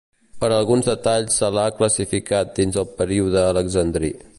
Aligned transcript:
Per 0.43 0.47
alguns 0.53 0.89
detalls 0.91 1.37
se 1.41 1.51
l'ha 1.57 1.67
classificat 1.83 2.59
dins 2.61 2.81
el 2.85 2.93
període 3.05 3.49
alexandrí. 3.55 4.15